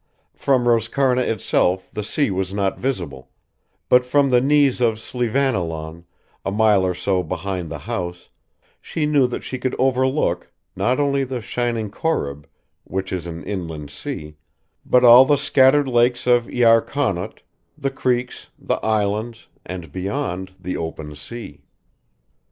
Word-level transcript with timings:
From 0.33 0.65
Roscarna 0.65 1.21
itself 1.21 1.87
the 1.93 2.03
sea 2.03 2.31
was 2.31 2.51
not 2.55 2.79
visible, 2.79 3.29
but 3.87 4.03
from 4.03 4.31
the 4.31 4.41
knees 4.41 4.81
of 4.81 4.95
Slieveannilaun, 4.99 6.05
a 6.43 6.49
mile 6.51 6.83
or 6.83 6.95
so 6.95 7.21
behind 7.21 7.69
the 7.69 7.77
house, 7.85 8.29
she 8.81 9.05
knew 9.05 9.27
that 9.27 9.43
she 9.43 9.59
could 9.59 9.75
overlook, 9.77 10.51
not 10.75 10.99
only 10.99 11.23
the 11.23 11.39
shining 11.39 11.91
Corrib, 11.91 12.47
which 12.83 13.13
is 13.13 13.27
an 13.27 13.43
inland 13.43 13.91
sea, 13.91 14.37
but 14.87 15.03
all 15.03 15.23
the 15.23 15.37
scattered 15.37 15.87
lakelets 15.87 16.25
of 16.25 16.47
Iar 16.47 16.81
Connaught, 16.83 17.43
the 17.77 17.91
creeks, 17.91 18.49
the 18.57 18.83
islands, 18.83 19.49
and 19.67 19.91
beyond, 19.91 20.53
the 20.59 20.77
open 20.77 21.13
sea. 21.13 21.61